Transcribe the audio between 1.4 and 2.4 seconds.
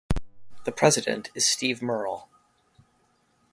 Steve Murrell.